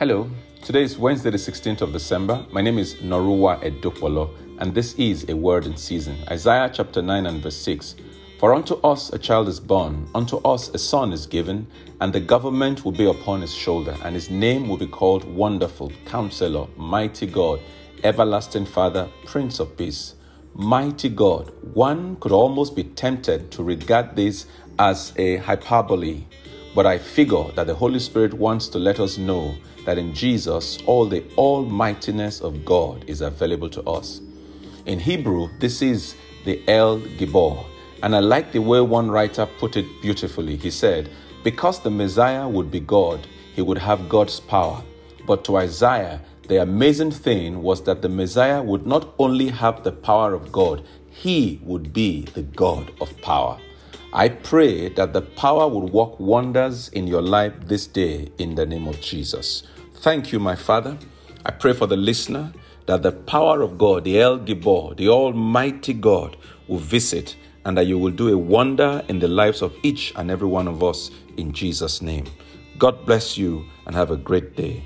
Hello, 0.00 0.30
today 0.62 0.82
is 0.82 0.96
Wednesday, 0.96 1.28
the 1.28 1.36
16th 1.36 1.82
of 1.82 1.92
December. 1.92 2.42
My 2.52 2.62
name 2.62 2.78
is 2.78 2.94
Noruwa 3.02 3.62
Edopolo, 3.62 4.30
and 4.56 4.74
this 4.74 4.94
is 4.94 5.28
a 5.28 5.36
word 5.36 5.66
in 5.66 5.76
season. 5.76 6.16
Isaiah 6.30 6.70
chapter 6.72 7.02
9 7.02 7.26
and 7.26 7.42
verse 7.42 7.58
6. 7.58 7.96
For 8.38 8.54
unto 8.54 8.76
us 8.76 9.12
a 9.12 9.18
child 9.18 9.46
is 9.46 9.60
born, 9.60 10.08
unto 10.14 10.38
us 10.38 10.70
a 10.70 10.78
son 10.78 11.12
is 11.12 11.26
given, 11.26 11.66
and 12.00 12.14
the 12.14 12.20
government 12.20 12.82
will 12.82 12.92
be 12.92 13.10
upon 13.10 13.42
his 13.42 13.52
shoulder, 13.52 13.94
and 14.02 14.14
his 14.14 14.30
name 14.30 14.70
will 14.70 14.78
be 14.78 14.86
called 14.86 15.24
Wonderful, 15.24 15.92
Counselor, 16.06 16.66
Mighty 16.78 17.26
God, 17.26 17.60
Everlasting 18.02 18.64
Father, 18.64 19.06
Prince 19.26 19.60
of 19.60 19.76
Peace. 19.76 20.14
Mighty 20.54 21.10
God. 21.10 21.52
One 21.74 22.16
could 22.16 22.32
almost 22.32 22.74
be 22.74 22.84
tempted 22.84 23.50
to 23.50 23.62
regard 23.62 24.16
this 24.16 24.46
as 24.78 25.12
a 25.16 25.36
hyperbole, 25.36 26.24
but 26.74 26.86
I 26.86 26.98
figure 26.98 27.44
that 27.56 27.66
the 27.66 27.74
Holy 27.74 27.98
Spirit 27.98 28.34
wants 28.34 28.68
to 28.68 28.78
let 28.78 29.00
us 29.00 29.18
know 29.18 29.56
that 29.84 29.98
in 29.98 30.14
Jesus, 30.14 30.78
all 30.86 31.06
the 31.06 31.24
almightiness 31.36 32.40
of 32.40 32.64
God 32.64 33.04
is 33.08 33.20
available 33.20 33.68
to 33.70 33.82
us. 33.82 34.20
In 34.86 34.98
Hebrew, 34.98 35.48
this 35.58 35.82
is 35.82 36.14
the 36.44 36.62
El 36.68 37.00
Gibor. 37.00 37.64
And 38.02 38.16
I 38.16 38.20
like 38.20 38.52
the 38.52 38.60
way 38.60 38.80
one 38.80 39.10
writer 39.10 39.46
put 39.58 39.76
it 39.76 39.86
beautifully. 40.00 40.56
He 40.56 40.70
said, 40.70 41.10
Because 41.44 41.80
the 41.80 41.90
Messiah 41.90 42.48
would 42.48 42.70
be 42.70 42.80
God, 42.80 43.26
he 43.54 43.62
would 43.62 43.78
have 43.78 44.08
God's 44.08 44.40
power. 44.40 44.82
But 45.26 45.44
to 45.44 45.56
Isaiah, 45.56 46.22
the 46.48 46.62
amazing 46.62 47.10
thing 47.10 47.62
was 47.62 47.82
that 47.84 48.02
the 48.02 48.08
Messiah 48.08 48.62
would 48.62 48.86
not 48.86 49.14
only 49.18 49.48
have 49.48 49.84
the 49.84 49.92
power 49.92 50.34
of 50.34 50.50
God, 50.50 50.84
he 51.10 51.60
would 51.62 51.92
be 51.92 52.22
the 52.34 52.42
God 52.42 52.92
of 53.00 53.16
power. 53.20 53.60
I 54.12 54.28
pray 54.28 54.88
that 54.88 55.12
the 55.12 55.22
power 55.22 55.68
will 55.68 55.86
work 55.86 56.18
wonders 56.18 56.88
in 56.88 57.06
your 57.06 57.22
life 57.22 57.52
this 57.66 57.86
day 57.86 58.28
in 58.38 58.56
the 58.56 58.66
name 58.66 58.88
of 58.88 59.00
Jesus. 59.00 59.62
Thank 59.98 60.32
you, 60.32 60.40
my 60.40 60.56
Father. 60.56 60.98
I 61.46 61.52
pray 61.52 61.74
for 61.74 61.86
the 61.86 61.96
listener 61.96 62.52
that 62.86 63.04
the 63.04 63.12
power 63.12 63.62
of 63.62 63.78
God, 63.78 64.02
the 64.02 64.20
El 64.20 64.40
Gibor, 64.40 64.96
the 64.96 65.08
Almighty 65.08 65.92
God, 65.92 66.36
will 66.66 66.78
visit 66.78 67.36
and 67.64 67.76
that 67.76 67.86
you 67.86 67.98
will 67.98 68.10
do 68.10 68.34
a 68.34 68.36
wonder 68.36 69.04
in 69.06 69.20
the 69.20 69.28
lives 69.28 69.62
of 69.62 69.76
each 69.84 70.12
and 70.16 70.28
every 70.28 70.48
one 70.48 70.66
of 70.66 70.82
us 70.82 71.12
in 71.36 71.52
Jesus' 71.52 72.02
name. 72.02 72.24
God 72.78 73.06
bless 73.06 73.38
you 73.38 73.64
and 73.86 73.94
have 73.94 74.10
a 74.10 74.16
great 74.16 74.56
day. 74.56 74.82